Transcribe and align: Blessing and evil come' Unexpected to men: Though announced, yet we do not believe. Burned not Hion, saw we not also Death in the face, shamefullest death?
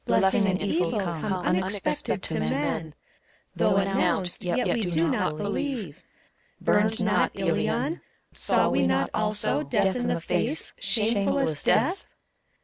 Blessing 0.07 0.47
and 0.47 0.61
evil 0.63 0.99
come' 0.99 1.23
Unexpected 1.31 2.23
to 2.23 2.39
men: 2.39 2.95
Though 3.55 3.75
announced, 3.75 4.43
yet 4.43 4.67
we 4.67 4.81
do 4.85 5.07
not 5.07 5.37
believe. 5.37 6.03
Burned 6.59 7.03
not 7.05 7.37
Hion, 7.39 8.01
saw 8.33 8.67
we 8.71 8.87
not 8.87 9.11
also 9.13 9.61
Death 9.61 9.95
in 9.95 10.07
the 10.07 10.19
face, 10.19 10.73
shamefullest 10.81 11.63
death? 11.65 12.15